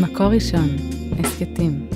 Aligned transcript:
מקור 0.00 0.26
ראשון, 0.26 0.68
הסכתים. 1.18 1.88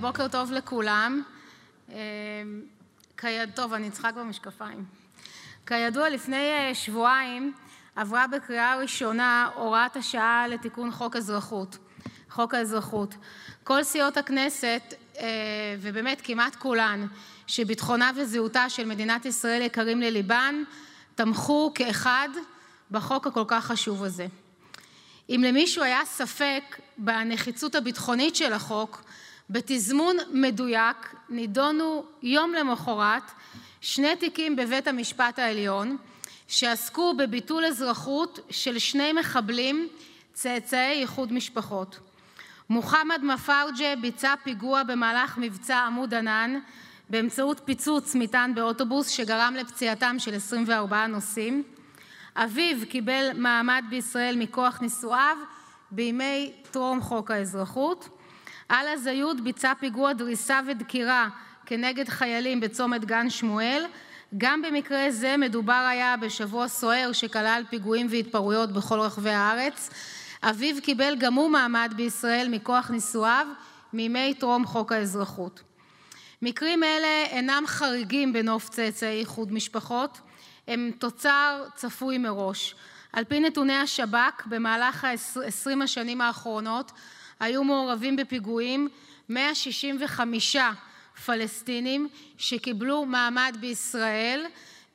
בוקר 0.00 0.28
טוב 0.28 0.52
לכולם. 0.52 1.22
אה, 1.92 1.96
כיד... 3.16 3.50
טוב, 3.54 3.72
אני 3.72 3.90
צריכה 3.90 4.12
כבר 4.12 4.22
משקפיים. 4.22 4.84
כידוע, 5.66 6.08
לפני 6.08 6.36
אה, 6.36 6.74
שבועיים 6.74 7.52
עברה 7.96 8.26
בקריאה 8.26 8.76
ראשונה 8.76 9.50
הוראת 9.54 9.96
השעה 9.96 10.48
לתיקון 10.48 10.90
חוק 10.90 11.16
אזרחות, 11.16 11.78
חוק 12.30 12.54
האזרחות. 12.54 13.14
כל 13.64 13.84
סיעות 13.84 14.16
הכנסת, 14.16 14.94
אה, 15.18 15.26
ובאמת 15.80 16.20
כמעט 16.24 16.56
כולן, 16.56 17.06
שביטחונה 17.46 18.10
וזהותה 18.16 18.68
של 18.68 18.84
מדינת 18.84 19.26
ישראל 19.26 19.62
יקרים 19.62 20.00
לליבן, 20.00 20.62
תמכו 21.14 21.72
כאחד 21.74 22.28
בחוק 22.90 23.26
הכל 23.26 23.44
כך 23.46 23.64
חשוב 23.64 24.04
הזה. 24.04 24.26
אם 25.30 25.44
למישהו 25.46 25.82
היה 25.82 26.00
ספק 26.04 26.80
בנחיצות 26.98 27.74
הביטחונית 27.74 28.36
של 28.36 28.52
החוק, 28.52 29.02
בתזמון 29.50 30.16
מדויק 30.32 31.14
נידונו 31.28 32.04
יום 32.22 32.52
למחרת 32.52 33.22
שני 33.80 34.16
תיקים 34.16 34.56
בבית 34.56 34.88
המשפט 34.88 35.38
העליון 35.38 35.96
שעסקו 36.48 37.14
בביטול 37.14 37.64
אזרחות 37.64 38.38
של 38.50 38.78
שני 38.78 39.12
מחבלים 39.12 39.88
צאצאי 40.32 41.00
איחוד 41.00 41.32
משפחות. 41.32 41.98
מוחמד 42.70 43.20
מפארג'ה 43.22 43.94
ביצע 44.00 44.34
פיגוע 44.44 44.82
במהלך 44.82 45.38
מבצע 45.38 45.78
עמוד 45.78 46.14
ענן 46.14 46.58
באמצעות 47.10 47.60
פיצוץ 47.64 48.14
מטען 48.14 48.54
באוטובוס 48.54 49.08
שגרם 49.08 49.54
לפציעתם 49.58 50.16
של 50.18 50.34
24 50.34 51.06
נוסעים. 51.06 51.62
אביו 52.44 52.76
קיבל 52.88 53.30
מעמד 53.34 53.84
בישראל 53.90 54.36
מכוח 54.36 54.80
נישואיו 54.80 55.36
בימי 55.90 56.52
טרום 56.70 57.00
חוק 57.00 57.30
האזרחות. 57.30 58.08
אללה 58.70 58.96
זיוד 58.96 59.44
ביצע 59.44 59.72
פיגוע 59.80 60.12
דריסה 60.12 60.60
ודקירה 60.66 61.28
כנגד 61.66 62.08
חיילים 62.08 62.60
בצומת 62.60 63.04
גן 63.04 63.30
שמואל. 63.30 63.84
גם 64.38 64.62
במקרה 64.62 65.10
זה 65.10 65.36
מדובר 65.36 65.86
היה 65.90 66.16
בשבוע 66.16 66.68
סוער 66.68 67.12
שכלל 67.12 67.62
פיגועים 67.70 68.06
והתפרעויות 68.10 68.72
בכל 68.72 69.00
רחבי 69.00 69.30
הארץ. 69.30 69.90
אביו 70.42 70.82
קיבל 70.82 71.16
גם 71.18 71.34
הוא 71.34 71.50
מעמד 71.50 71.92
בישראל 71.96 72.48
מכוח 72.50 72.90
נישואיו 72.90 73.46
מימי 73.92 74.34
טרום 74.34 74.66
חוק 74.66 74.92
האזרחות. 74.92 75.62
מקרים 76.42 76.84
אלה 76.84 77.24
אינם 77.30 77.62
חריגים 77.66 78.32
בנוף 78.32 78.68
צאצאי 78.68 79.20
איחוד 79.20 79.52
משפחות, 79.52 80.20
הם 80.68 80.90
תוצר 80.98 81.64
צפוי 81.74 82.18
מראש. 82.18 82.74
על 83.12 83.24
פי 83.24 83.40
נתוני 83.40 83.76
השב"כ, 83.76 84.46
במהלך 84.46 85.04
ה-20 85.04 85.84
השנים 85.84 86.20
האחרונות 86.20 86.92
היו 87.40 87.64
מעורבים 87.64 88.16
בפיגועים 88.16 88.88
165 89.28 90.56
פלסטינים 91.24 92.08
שקיבלו 92.38 93.06
מעמד 93.06 93.56
בישראל 93.60 94.46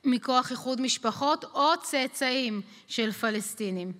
מכוח 0.04 0.50
איחוד 0.50 0.80
משפחות 0.80 1.44
או 1.44 1.70
צאצאים 1.82 2.60
של 2.88 3.12
פלסטינים. 3.12 3.92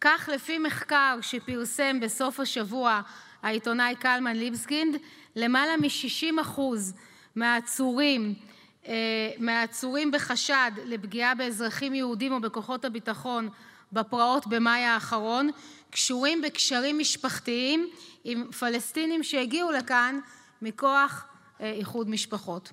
כך 0.00 0.28
לפי 0.32 0.58
מחקר 0.58 1.18
שפרסם 1.22 2.00
בסוף 2.00 2.40
השבוע 2.40 3.00
העיתונאי 3.42 3.94
קלמן 3.96 4.36
ליבסקינד, 4.36 4.96
למעלה 5.36 5.76
מ-60 5.76 6.40
אחוז 6.40 6.94
מהעצורים 7.36 8.34
מהעצורים 9.38 10.10
בחשד 10.10 10.70
לפגיעה 10.84 11.34
באזרחים 11.34 11.94
יהודים 11.94 12.32
או 12.32 12.40
בכוחות 12.40 12.84
הביטחון 12.84 13.48
בפרעות 13.92 14.46
במאי 14.46 14.84
האחרון 14.84 15.50
קשורים 15.90 16.42
בקשרים 16.42 16.98
משפחתיים 16.98 17.88
עם 18.24 18.52
פלסטינים 18.52 19.22
שהגיעו 19.22 19.70
לכאן 19.70 20.20
מכוח 20.62 21.24
אה, 21.60 21.72
איחוד 21.72 22.10
משפחות. 22.10 22.72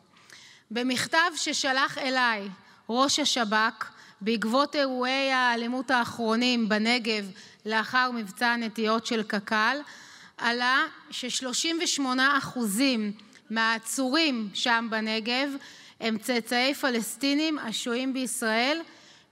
במכתב 0.71 1.31
ששלח 1.35 1.97
אליי 1.97 2.47
ראש 2.89 3.19
השב"כ 3.19 3.91
בעקבות 4.21 4.75
אירועי 4.75 5.31
האלימות 5.31 5.91
האחרונים 5.91 6.69
בנגב 6.69 7.31
לאחר 7.65 8.11
מבצע 8.11 8.47
הנטיעות 8.47 9.05
של 9.05 9.23
קק"ל 9.23 9.77
עלה 10.37 10.83
ש-38 11.11 12.01
אחוזים 12.37 13.11
מהעצורים 13.49 14.49
שם 14.53 14.87
בנגב 14.89 15.49
הם 15.99 16.17
צאצאי 16.17 16.73
פלסטינים 16.73 17.59
השוהים 17.59 18.13
בישראל 18.13 18.81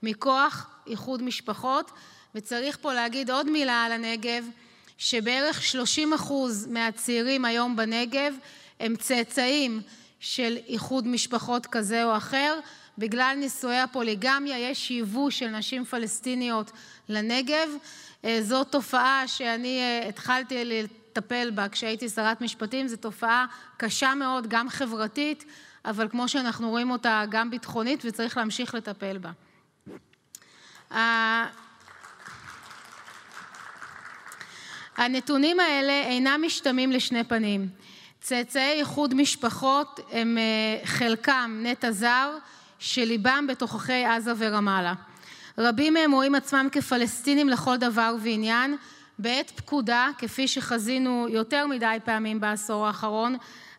מכוח 0.04 0.70
איחוד 0.88 1.24
משפחות. 1.24 1.92
וצריך 2.36 2.78
פה 2.82 2.94
להגיד 2.94 3.32
עוד 3.32 3.50
מילה 3.50 3.84
על 3.84 3.92
הנגב 3.92 4.46
שבערך 4.98 5.64
30 5.64 6.14
אחוז 6.14 6.68
מהצעירים 6.68 7.46
היום 7.46 7.76
בנגב 7.76 8.34
הם 8.80 8.96
צאצאים 8.96 9.82
של 10.20 10.58
איחוד 10.68 11.08
משפחות 11.08 11.66
כזה 11.66 12.06
או 12.06 12.18
אחר. 12.18 12.60
בגלל 12.98 13.36
נישואי 13.40 13.78
הפוליגמיה 13.78 14.70
יש 14.70 14.92
ייבוא 14.92 15.30
של 15.30 15.48
נשים 15.48 15.86
פלסטיניות 15.86 16.72
לנגב. 17.10 17.70
אה, 18.26 18.40
זו 18.42 18.64
תופעה 18.64 19.28
שאני 19.28 19.80
אה, 19.80 20.10
התחלתי 20.10 20.56
לטפל 21.18 21.52
בה 21.52 21.70
כשהייתי 21.70 22.10
שרת 22.10 22.42
משפטים 22.42 22.88
זו 22.88 22.98
תופעה 22.98 23.46
קשה 23.78 24.16
מאוד 24.16 24.48
גם 24.48 24.70
חברתית 24.70 25.46
אבל 25.86 26.10
כמו 26.10 26.28
שאנחנו 26.28 26.70
רואים 26.70 26.92
אותה 26.92 27.24
גם 27.30 27.50
ביטחונית 27.50 28.02
וצריך 28.06 28.38
להמשיך 28.38 28.76
לטפל 28.76 29.18
בה. 29.18 29.32
הנתונים 34.98 35.60
האלה 35.60 35.94
אינם 35.94 36.42
משתמעים 36.46 36.92
לשני 36.92 37.24
פנים. 37.24 37.68
צאצאי 38.22 38.80
איחוד 38.80 39.14
משפחות 39.14 40.00
הם 40.12 40.38
אה, 40.38 40.86
חלקם 40.86 41.60
נטע 41.64 41.92
זר 41.92 42.38
שליבם 42.80 43.46
בתוככי 43.50 44.06
עזה 44.06 44.34
ורמאללה. 44.38 44.94
רבים 45.58 45.94
מהם 45.94 46.12
רואים 46.12 46.36
עצמם 46.36 46.68
כפלסטינים 46.72 47.50
לכל 47.50 47.78
דבר 47.78 48.16
ועניין. 48.22 48.78
בעת 49.20 49.52
פקודה, 49.56 50.10
כפי 50.18 50.48
שחזינו 50.48 51.28
יותר 51.30 51.68
מדי 51.68 51.98
פעמים 52.06 52.40
בעשור 52.40 52.88
האחרון, 52.88 53.36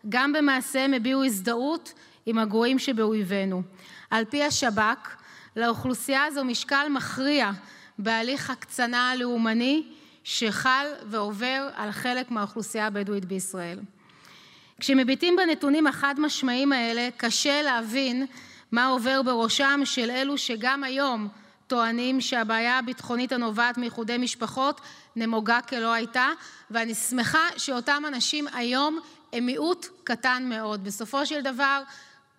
גם 0.08 0.32
במעשיהם 0.32 0.94
הביעו 0.94 1.24
הזדהות 1.24 1.92
עם 2.26 2.38
הגרועים 2.38 2.78
שבאויבינו. 2.78 3.62
על 4.10 4.24
פי 4.24 4.44
השב"כ, 4.44 5.16
לאוכלוסייה 5.56 6.24
הזו 6.24 6.44
משקל 6.44 6.86
מכריע 6.90 7.50
בהליך 7.98 8.50
הקצנה 8.50 9.10
הלאומני 9.10 9.82
שחל 10.24 10.86
ועובר 11.06 11.68
על 11.76 11.92
חלק 11.92 12.30
מהאוכלוסייה 12.30 12.86
הבדואית 12.86 13.24
בישראל. 13.24 13.78
כשמביטים 14.80 15.36
בנתונים 15.36 15.86
החד 15.86 16.14
משמעיים 16.18 16.72
האלה 16.72 17.08
קשה 17.16 17.62
להבין 17.62 18.26
מה 18.72 18.86
עובר 18.86 19.22
בראשם 19.22 19.80
של 19.84 20.10
אלו 20.10 20.38
שגם 20.38 20.84
היום 20.84 21.28
טוענים 21.66 22.20
שהבעיה 22.20 22.78
הביטחונית 22.78 23.32
הנובעת 23.32 23.78
מאיחודי 23.78 24.18
משפחות 24.18 24.80
נמוגה 25.16 25.60
כלא 25.68 25.92
הייתה 25.92 26.28
ואני 26.70 26.94
שמחה 26.94 27.48
שאותם 27.56 28.02
אנשים 28.08 28.46
היום 28.52 28.98
הם 29.32 29.46
מיעוט 29.46 29.86
קטן 30.04 30.42
מאוד. 30.48 30.84
בסופו 30.84 31.26
של 31.26 31.40
דבר 31.40 31.82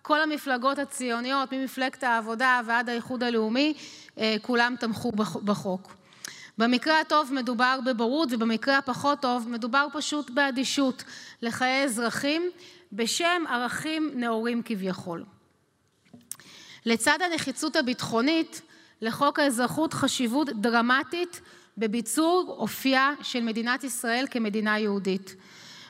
כל 0.02 0.20
המפלגות 0.22 0.78
הציוניות 0.78 1.52
ממפלגת 1.52 2.02
העבודה 2.02 2.60
ועד 2.66 2.88
האיחוד 2.88 3.22
הלאומי 3.22 3.74
אה, 4.18 4.36
כולם 4.42 4.74
תמכו 4.80 5.12
בחוק. 5.44 5.94
במקרה 6.58 7.00
הטוב 7.00 7.32
מדובר 7.32 7.78
בבורות 7.86 8.28
ובמקרה 8.32 8.78
הפחות 8.78 9.20
טוב 9.20 9.48
מדובר 9.48 9.86
פשוט 9.92 10.30
באדישות 10.30 11.04
לחיי 11.42 11.84
אזרחים 11.84 12.50
בשם 12.92 13.42
ערכים 13.48 14.10
נאורים 14.14 14.62
כביכול. 14.64 15.24
לצד 16.86 17.18
הנחיצות 17.22 17.76
הביטחונית 17.76 18.62
לחוק 19.02 19.38
האזרחות 19.38 19.94
חשיבות 19.94 20.48
דרמטית 20.60 21.40
בביצור 21.78 22.56
אופייה 22.58 23.12
של 23.22 23.40
מדינת 23.40 23.84
ישראל 23.84 24.24
כמדינה 24.30 24.78
יהודית. 24.78 25.36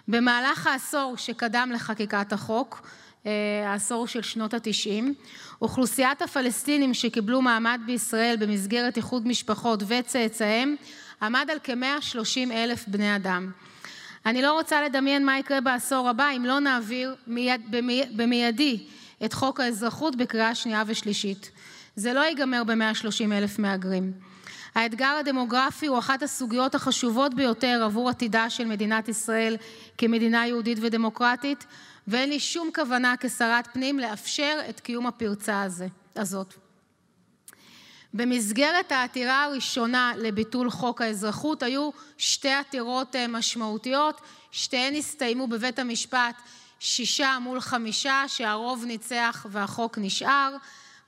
במהלך 0.09 0.67
העשור 0.67 1.15
שקדם 1.17 1.71
לחקיקת 1.75 2.33
החוק 2.33 2.89
אה, 3.27 3.31
העשור 3.67 4.07
של 4.07 4.23
שנות 4.23 4.55
התשעים 4.55 5.15
אוכלוסיית 5.63 6.23
הפלסטינים 6.23 6.95
שקיבלו 6.95 7.43
מעמד 7.43 7.81
בישראל 7.87 8.37
במסגרת 8.39 8.97
איחוד 8.97 9.27
משפחות 9.27 9.83
וצאצאיהם 9.87 10.77
עמד 11.23 11.49
על 11.51 11.59
כ-130 11.65 12.53
אלף 12.53 12.89
בני 12.89 13.17
אדם. 13.17 13.51
אני 14.27 14.43
לא 14.43 14.53
רוצה 14.53 14.83
לדמיין 14.83 15.27
מה 15.27 15.39
יקרה 15.39 15.61
בעשור 15.61 16.09
הבא 16.09 16.29
אם 16.37 16.45
לא 16.45 16.61
נעביר 16.61 17.15
מיד, 17.27 17.61
במיידי 18.17 18.87
את 19.25 19.33
חוק 19.33 19.61
האזרחות 19.61 20.17
בקריאה 20.17 20.55
שנייה 20.55 20.83
ושלישית. 20.87 21.51
זה 21.99 22.13
לא 22.13 22.21
ייגמר 22.21 22.65
ב-130 22.65 23.33
אלף 23.33 23.59
מהגרים. 23.59 24.13
האתגר 24.75 25.17
הדמוגרפי 25.21 25.87
הוא 25.87 25.99
אחת 25.99 26.23
הסוגיות 26.23 26.75
החשובות 26.75 27.35
ביותר 27.35 27.83
עבור 27.85 28.09
עתידה 28.09 28.51
של 28.51 28.65
מדינת 28.65 29.09
ישראל 29.09 29.57
כמדינה 29.99 30.47
יהודית 30.47 30.79
ודמוקרטית 30.81 31.67
ואין 32.09 32.29
לי 32.29 32.41
שום 32.41 32.71
כוונה 32.75 33.15
כשרת 33.21 33.69
פנים 33.73 33.99
לאפשר 33.99 34.59
את 34.69 34.81
קיום 34.81 35.07
הפרצה 35.07 35.63
הזה, 35.63 35.87
הזאת. 36.17 36.55
במסגרת 38.15 38.93
העתירה 38.93 39.45
הראשונה 39.45 40.13
לביטול 40.17 40.71
חוק 40.71 41.03
האזרחות 41.03 41.63
היו 41.63 41.91
שתי 42.19 42.53
עתירות 42.53 43.17
אה, 43.17 43.29
משמעותיות, 43.29 44.21
שתיהן 44.51 44.95
הסתיימו 44.95 45.47
בבית 45.47 45.79
המשפט 45.79 46.43
שישה 46.81 47.39
מול 47.41 47.61
חמישה, 47.61 48.25
שהרוב 48.27 48.85
ניצח 48.85 49.47
והחוק 49.51 49.99
נשאר. 49.99 50.57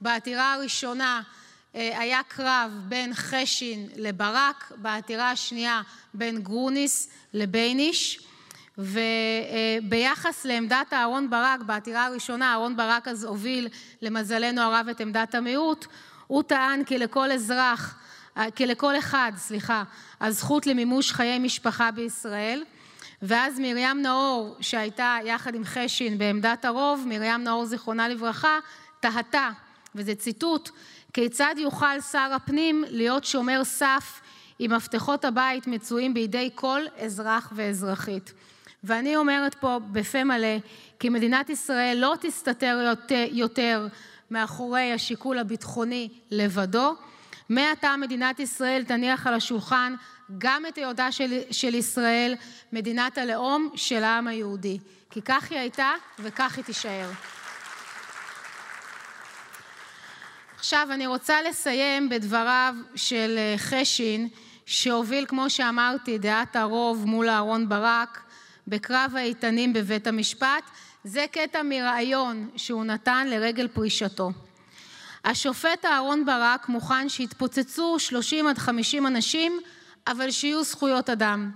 בעתירה 0.01 0.55
הראשונה 0.55 1.23
אה, 1.75 1.99
היה 1.99 2.21
קרב 2.29 2.73
בין 2.89 3.15
חשין 3.15 3.89
לברק, 3.97 4.73
בעתירה 4.77 5.31
השנייה 5.31 5.83
בין 6.15 6.43
גרוניס 6.43 7.09
לבייניש. 7.35 8.21
וביחס 8.79 10.45
לעמדת 10.45 10.93
אהרון 10.93 11.31
ברק, 11.31 11.61
בעתירה 11.61 12.07
הראשונה 12.07 12.53
אהרון 12.53 12.77
ברק 12.77 13.09
אז 13.09 13.25
הוביל 13.25 13.69
למזלנו 14.03 14.61
הרב 14.61 14.87
את 14.91 15.01
עמדת 15.01 15.35
המיעוט, 15.35 15.87
הוא 16.27 16.43
טען 16.43 16.85
כי 16.85 16.99
לכל 16.99 17.33
אזרח, 17.33 17.99
כי 18.55 18.67
לכל 18.67 18.99
אחד, 18.99 19.33
סליחה, 19.37 19.83
הזכות 20.21 20.67
למימוש 20.67 21.13
חיי 21.13 21.39
משפחה 21.39 21.91
בישראל, 21.91 22.65
ואז 23.23 23.59
מרים 23.59 24.03
נאור, 24.03 24.57
שהייתה 24.61 25.17
יחד 25.25 25.55
עם 25.55 25.65
חשין 25.65 26.19
בעמדת 26.19 26.65
הרוב, 26.65 27.05
מרים 27.07 27.45
נאור 27.45 27.67
זיכרונה 27.67 28.09
לברכה, 28.09 28.59
תהתה, 29.01 29.51
וזה 29.95 30.15
ציטוט, 30.15 30.71
כיצד 31.13 31.55
יוכל 31.59 32.01
שר 32.01 32.31
הפנים 32.37 32.85
להיות 32.89 33.25
שומר 33.25 33.65
סף 33.65 34.21
אם 34.61 34.73
מפתחות 34.77 35.25
הבית 35.25 35.67
מצויים 35.67 36.15
בידי 36.15 36.51
כל 36.55 36.81
אזרח 36.99 37.53
ואזרחית. 37.57 38.33
ואני 38.85 39.17
אומרת 39.17 39.55
פה 39.55 39.79
בפה 39.93 40.25
מלא, 40.25 40.57
כי 40.99 41.09
מדינת 41.09 41.51
ישראל 41.51 41.97
לא 42.01 42.15
תסתתר 42.21 42.93
יותר 43.31 43.87
מאחורי 44.31 44.93
השיקול 44.93 45.39
הביטחוני 45.39 46.09
לבדו. 46.31 46.95
מעתה 47.49 47.97
מדינת 47.97 48.41
ישראל 48.41 48.85
תניח 48.85 49.27
על 49.27 49.35
השולחן 49.35 49.95
גם 50.39 50.67
את 50.67 50.79
היותה 50.79 51.13
של, 51.13 51.41
של 51.51 51.75
ישראל 51.75 52.35
מדינת 52.73 53.19
הלאום 53.19 53.71
של 53.75 54.03
העם 54.05 54.29
היהודי. 54.29 54.79
כי 55.11 55.23
כך 55.23 55.51
היא 55.51 55.59
הייתה 55.59 55.93
וכך 56.19 56.57
היא 56.57 56.65
תישאר. 56.65 57.11
אני 60.73 61.07
רוצה 61.07 61.43
לסיים 61.43 62.09
בדבריו 62.09 62.75
של 62.95 63.35
אה, 63.39 63.55
חשין 63.59 64.29
שהוביל 64.67 65.27
כמו 65.29 65.51
שאמרתי 65.51 66.19
דעת 66.19 66.57
הרוב 66.57 67.05
מול 67.07 67.29
אהרון 67.29 67.69
ברק 67.69 68.21
בקרב 68.69 69.13
האיתנים 69.17 69.73
בבית 69.73 70.07
המשפט 70.07 70.63
זה 71.05 71.25
קטע 71.33 71.63
מראיון 71.63 72.51
שהוא 72.57 72.85
נתן 72.85 73.27
לרגל 73.31 73.69
פרישתו. 73.69 74.31
השופט 75.25 75.85
אהרון 75.85 76.25
ברק 76.25 76.69
מוכן 76.69 77.09
שיתפוצצו 77.09 77.99
30 77.99 78.47
עד 78.47 78.59
50 78.59 79.07
אנשים 79.07 79.61
אבל 80.07 80.31
שיהיו 80.31 80.65
זכויות 80.65 81.11
אדם. 81.11 81.51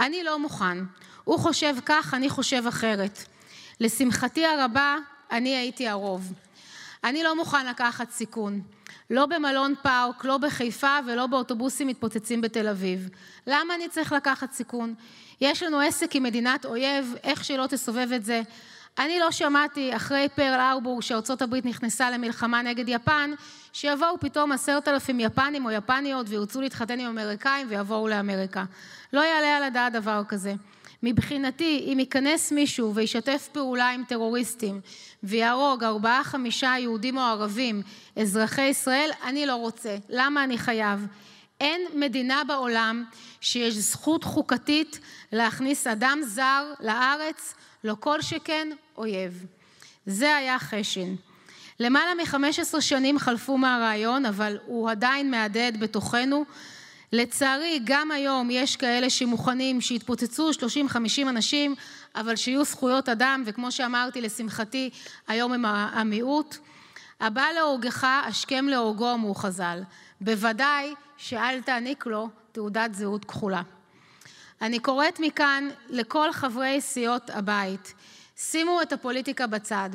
אני 0.00 0.24
לא 0.24 0.38
מוכן. 0.38 0.78
הוא 1.24 1.38
חושב 1.38 1.74
כך, 1.86 2.14
אני 2.14 2.28
חושב 2.30 2.66
אחרת. 2.66 3.18
לשמחתי 3.80 4.46
הרבה, 4.46 4.96
אני 5.30 5.56
הייתי 5.56 5.88
הרוב. 5.88 6.32
אני 7.06 7.22
לא 7.22 7.36
מוכן 7.36 7.66
לקחת 7.66 8.10
סיכון. 8.10 8.60
לא 9.10 9.26
במלון 9.26 9.74
פארק, 9.82 10.24
לא 10.24 10.38
בחיפה 10.38 10.98
ולא 11.06 11.26
באוטובוסים 11.26 11.88
מתפוצצים 11.88 12.40
בתל 12.40 12.68
אביב. 12.68 13.08
למה 13.46 13.74
אני 13.74 13.88
צריך 13.88 14.12
לקחת 14.12 14.52
סיכון? 14.52 14.94
יש 15.40 15.62
לנו 15.62 15.80
עסק 15.80 16.16
עם 16.16 16.22
מדינת 16.22 16.64
אויב, 16.64 17.14
איך 17.22 17.44
שלא 17.44 17.66
תסובב 17.66 18.08
את 18.14 18.24
זה. 18.24 18.42
אני 18.98 19.18
לא 19.18 19.30
שמעתי 19.30 19.96
אחרי 19.96 20.28
פרל 20.34 20.60
ארבור 20.60 21.02
שארצות 21.02 21.42
הברית 21.42 21.64
נכנסה 21.64 22.10
למלחמה 22.10 22.62
נגד 22.62 22.88
יפן, 22.88 23.30
שיבואו 23.72 24.20
פתאום 24.20 24.52
עשרת 24.52 24.88
אלפים 24.88 25.20
יפנים 25.20 25.64
או 25.64 25.70
יפניות 25.70 26.26
וירצו 26.28 26.60
להתחתן 26.60 27.00
עם 27.00 27.06
אמריקאים 27.06 27.66
ויבואו 27.70 28.08
לאמריקה. 28.08 28.64
לא 29.12 29.20
יעלה 29.20 29.56
על 29.56 29.62
הדעת 29.62 29.92
דבר 29.92 30.22
כזה. 30.28 30.54
מבחינתי, 31.08 31.88
אם 31.92 31.98
ייכנס 31.98 32.52
מישהו 32.52 32.94
וישתף 32.94 33.48
פעולה 33.52 33.90
עם 33.90 34.02
טרוריסטים 34.08 34.80
ויהרוג 35.22 35.84
ארבעה 35.84 36.24
חמישה 36.24 36.74
יהודים 36.78 37.16
או 37.16 37.22
ערבים, 37.22 37.82
אזרחי 38.16 38.62
ישראל, 38.62 39.10
אני 39.24 39.46
לא 39.46 39.54
רוצה. 39.54 39.96
למה 40.08 40.44
אני 40.44 40.58
חייב? 40.58 41.06
אין 41.60 41.80
מדינה 41.94 42.42
בעולם 42.44 43.04
שיש 43.40 43.74
זכות 43.74 44.24
חוקתית 44.24 44.98
להכניס 45.32 45.86
אדם 45.86 46.20
זר 46.26 46.72
לארץ, 46.80 47.54
לא 47.84 47.96
כל 48.00 48.22
שכן 48.22 48.68
אויב. 48.96 49.46
זה 50.06 50.36
היה 50.36 50.58
חשין. 50.58 51.16
למעלה 51.80 52.14
מ-15 52.14 52.80
שנים 52.80 53.18
חלפו 53.18 53.58
מהרעיון, 53.58 54.26
אבל 54.26 54.58
הוא 54.66 54.90
עדיין 54.90 55.30
מהדהד 55.30 55.80
בתוכנו. 55.80 56.44
לצערי, 57.12 57.80
גם 57.84 58.10
היום 58.10 58.48
יש 58.50 58.76
כאלה 58.76 59.10
שמוכנים 59.10 59.80
שיתפוצצו 59.80 60.50
30-50 60.50 60.58
אנשים, 61.28 61.74
אבל 62.14 62.36
שיהיו 62.36 62.64
זכויות 62.64 63.08
אדם, 63.08 63.42
וכמו 63.46 63.72
שאמרתי, 63.72 64.20
לשמחתי, 64.20 64.90
היום 65.28 65.52
הם 65.52 65.64
המיעוט. 65.64 66.56
הבא 67.20 67.46
להורגך, 67.54 68.04
השכם 68.04 68.66
להורגו, 68.68 69.14
אמרו 69.14 69.34
חז"ל. 69.34 69.82
בוודאי 70.20 70.94
שאל 71.16 71.60
תעניק 71.60 72.06
לו 72.06 72.28
תעודת 72.52 72.94
זהות 72.94 73.24
כחולה. 73.24 73.62
אני 74.62 74.78
קוראת 74.78 75.20
מכאן 75.20 75.68
לכל 75.88 76.32
חברי 76.32 76.80
סיעות 76.80 77.30
הבית, 77.30 77.94
שימו 78.36 78.82
את 78.82 78.92
הפוליטיקה 78.92 79.46
בצד. 79.46 79.90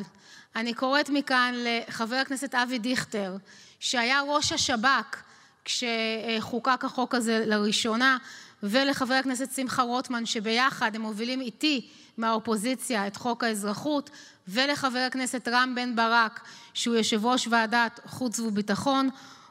אני 0.56 0.74
קוראת 0.74 1.10
מכאן 1.10 1.56
לחבר 1.58 2.16
הכנסת 2.16 2.56
אבי 2.56 2.80
דיכטר, 2.80 3.38
שהיה 3.80 4.22
ראש 4.22 4.52
השב"כ 4.52 5.31
כשחוקק 5.66 6.86
החוק 6.86 7.16
הזה 7.16 7.44
לראשונה, 7.46 8.18
ולחבר 8.63 9.13
הכנסת 9.13 9.52
שמחה 9.52 9.81
רוטמן, 9.81 10.25
שביחד 10.25 10.96
הם 10.96 11.02
מובילים 11.02 11.42
איתי 11.42 11.90
מהאופוזיציה 12.18 13.08
את 13.08 13.16
חוק 13.16 13.44
האזרחות, 13.44 14.10
ולחבר 14.48 15.00
הכנסת 15.00 15.48
רם 15.48 15.75
בן 15.75 15.96
ברק, 15.96 16.42
שהוא 16.74 16.96
יושב 16.96 17.25
ראש 17.25 17.48
ועדת 17.48 18.00
חוץ 18.06 18.40
וביטחון. 18.40 19.10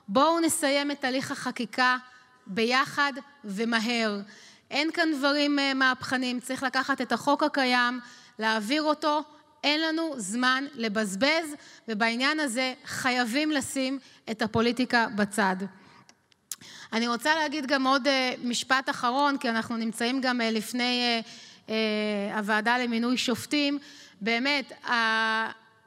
בואו 0.08 0.40
נסיים 0.40 0.90
את 0.90 1.04
הליך 1.04 1.30
החקיקה 1.30 1.96
ביחד 2.46 3.12
ומהר. 3.44 4.20
אין 4.70 4.90
כאן 4.92 5.08
דברים 5.18 5.58
אה, 5.58 5.74
מהפכנים, 5.74 6.40
צריך 6.40 6.62
לקחת 6.62 7.00
את 7.00 7.12
החוק 7.12 7.42
הקיים, 7.42 8.00
להעביר 8.38 8.82
אותו, 8.82 9.22
אין 9.64 9.80
לנו 9.80 10.14
זמן 10.16 10.64
לבזבז, 10.74 11.54
ובעניין 11.88 12.40
הזה 12.40 12.74
חייבים 12.84 13.50
לשים 13.50 13.98
את 14.30 14.42
הפוליטיקה 14.42 15.06
בצד. 15.16 15.56
אני 16.92 17.08
רוצה 17.08 17.34
להגיד 17.34 17.66
גם 17.66 17.86
עוד 17.86 18.06
אה, 18.06 18.34
משפט 18.44 18.90
אחרון, 18.90 19.38
כי 19.38 19.50
אנחנו 19.50 19.76
נמצאים 19.76 20.20
גם 20.20 20.40
אה, 20.40 20.50
לפני 20.50 21.22
הוועדה 22.34 22.78
למינוי 22.78 23.16
שופטים. 23.16 23.78
באמת, 24.20 24.72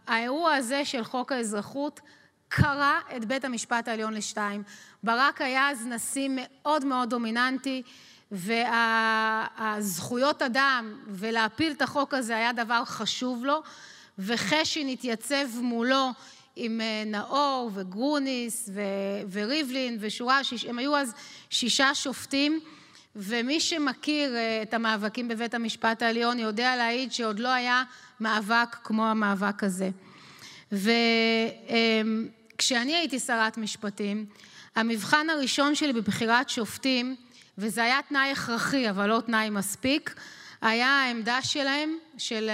האירוע 0.08 0.54
הזה 0.54 0.86
של 0.86 1.04
חוק 1.04 1.32
האזרחות 1.32 2.00
קרע 2.48 3.00
את 3.18 3.26
בית 3.26 3.46
המשפט 3.46 3.88
העליון 3.88 4.14
לשתיים. 4.14 4.64
ברק 5.04 5.42
היה 5.42 5.70
אז 5.70 5.86
נשיא 5.86 6.30
מאוד 6.32 6.86
מאוד 6.86 7.10
דומיננטי, 7.10 7.84
והזכויות 8.32 10.42
אדם 10.42 10.94
ולהפיל 11.08 11.72
את 11.72 11.82
החוק 11.82 12.14
הזה 12.14 12.36
היה 12.36 12.54
דבר 12.54 12.86
חשוב 12.86 13.46
לו, 13.46 13.62
וחשין 14.20 14.88
התייצב 14.88 15.46
מולו 15.62 16.10
עם 16.56 16.82
אה, 16.82 17.04
נאור 17.06 17.72
וגרוניס 17.74 18.70
וריבלין 19.32 19.98
ושורה, 20.00 20.42
הם 20.68 20.78
היו 20.78 20.98
אז 20.98 21.14
שישה 21.50 21.96
שופטים, 21.96 22.60
ומי 23.16 23.60
שמכיר 23.60 24.36
אה, 24.36 24.62
את 24.62 24.74
המאבקים 24.74 25.28
בבית 25.28 25.54
המשפט 25.54 26.02
העליון 26.02 26.40
יודע 26.40 26.76
להעיד 26.76 27.12
שעוד 27.12 27.40
לא 27.40 27.50
היה 27.50 27.84
מאבק 28.20 28.78
כמו 28.84 29.06
המאבק 29.06 29.64
הזה. 29.64 29.90
וכשאני 30.72 32.96
הייתי 32.96 33.20
שרת 33.20 33.58
משפטים, 33.58 34.26
המבחן 34.76 35.30
הראשון 35.30 35.76
שלי 35.76 35.94
בבחירת 35.94 36.50
שופטים 36.50 37.16
וזה 37.58 37.84
היה 37.84 38.00
תנאי 38.10 38.32
הכרחי, 38.32 38.90
אבל 38.90 39.10
לא 39.10 39.22
תנאי 39.26 39.50
מספיק, 39.50 40.16
היה 40.62 40.88
העמדה 40.88 41.42
שלהם, 41.42 41.98
של 42.18 42.50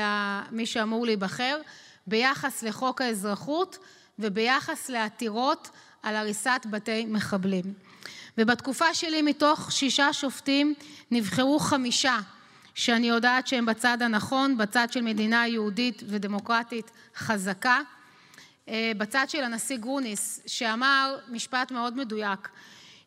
מי 0.51 0.65
שאמור 0.65 1.05
להיבחר, 1.05 1.61
ביחס 2.09 2.63
לחוק 2.63 3.01
האזרחות 3.01 3.77
וביחס 4.19 4.89
לעתירות 4.89 5.69
על 6.03 6.15
הריסת 6.15 6.65
בתי 6.69 7.05
מחבלים. 7.05 7.73
ובתקופה 8.37 8.93
שלי 8.93 9.21
מתוך 9.21 9.71
שישה 9.71 10.13
שופטים 10.13 10.73
נבחרו 11.11 11.59
חמישה 11.59 12.19
שאני 12.75 13.09
יודעת 13.09 13.47
שהם 13.47 13.65
בצד 13.65 14.01
הנכון, 14.01 14.57
בצד 14.57 14.87
של 14.91 15.01
מדינה 15.01 15.47
יהודית 15.47 16.03
ודמוקרטית 16.07 16.91
חזקה. 17.15 17.81
אה, 18.69 18.91
בצד 18.97 19.25
של 19.29 19.43
הנשיא 19.43 19.77
גרוניס, 19.77 20.41
שאמר 20.45 21.17
משפט 21.29 21.71
מאוד 21.71 21.97
מדויק, 21.97 22.49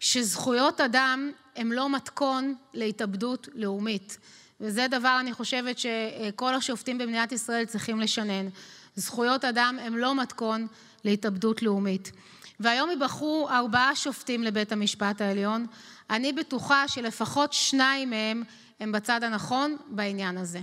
שזכויות 0.00 0.80
אדם 0.80 1.30
הם 1.56 1.72
לא 1.72 1.88
מתכון 1.88 2.54
להתאבדות 2.74 3.48
לאומית. 3.54 4.18
וזה 4.60 4.86
דבר, 4.90 5.16
אני 5.20 5.32
חושבת, 5.32 5.78
שכל 5.78 6.54
השופטים 6.54 6.98
במדינת 6.98 7.32
ישראל 7.32 7.64
צריכים 7.64 8.00
לשנן. 8.00 8.48
זכויות 8.96 9.44
אדם 9.44 9.78
הם 9.82 9.96
לא 9.96 10.14
מתכון 10.14 10.66
להתאבדות 11.04 11.62
לאומית. 11.62 12.12
והיום 12.60 12.90
ייבחרו 12.90 13.48
ארבעה 13.50 13.96
שופטים 13.96 14.42
לבית 14.42 14.72
המשפט 14.72 15.20
העליון. 15.20 15.66
אני 16.10 16.32
בטוחה 16.32 16.88
שלפחות 16.88 17.52
שניים 17.52 18.10
מהם 18.10 18.42
הם 18.80 18.92
בצד 18.92 19.24
הנכון 19.24 19.76
בעניין 19.88 20.38
הזה. 20.38 20.60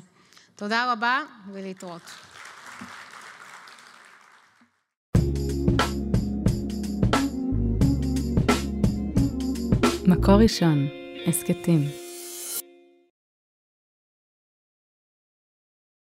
תודה 0.55 0.91
רבה 0.91 1.19
ולהתראות. 1.53 2.01
מקור 10.07 10.35
ראשון, 10.35 10.87
הסכתים. 11.27 11.98